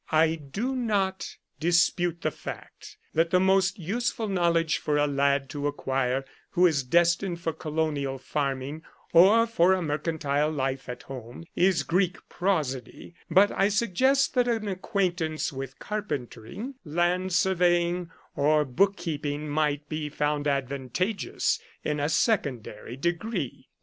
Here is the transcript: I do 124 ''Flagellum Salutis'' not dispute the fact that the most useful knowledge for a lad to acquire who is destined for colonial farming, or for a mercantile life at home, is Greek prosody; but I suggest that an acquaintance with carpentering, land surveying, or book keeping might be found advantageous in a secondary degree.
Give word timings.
I 0.11 0.33
do 0.33 0.69
124 0.69 0.71
''Flagellum 0.71 0.87
Salutis'' 0.87 0.87
not 0.87 1.37
dispute 1.59 2.21
the 2.23 2.31
fact 2.31 2.97
that 3.13 3.29
the 3.29 3.39
most 3.39 3.77
useful 3.77 4.27
knowledge 4.27 4.79
for 4.79 4.97
a 4.97 5.05
lad 5.05 5.47
to 5.51 5.67
acquire 5.67 6.25
who 6.49 6.65
is 6.65 6.81
destined 6.83 7.39
for 7.39 7.53
colonial 7.53 8.17
farming, 8.17 8.81
or 9.13 9.45
for 9.45 9.73
a 9.73 9.81
mercantile 9.83 10.49
life 10.49 10.89
at 10.89 11.03
home, 11.03 11.43
is 11.55 11.83
Greek 11.83 12.17
prosody; 12.29 13.13
but 13.29 13.51
I 13.51 13.67
suggest 13.69 14.33
that 14.33 14.47
an 14.47 14.67
acquaintance 14.67 15.53
with 15.53 15.77
carpentering, 15.77 16.73
land 16.83 17.31
surveying, 17.31 18.09
or 18.35 18.65
book 18.65 18.97
keeping 18.97 19.47
might 19.49 19.87
be 19.87 20.09
found 20.09 20.47
advantageous 20.47 21.59
in 21.83 21.99
a 21.99 22.09
secondary 22.09 22.97
degree. 22.97 23.69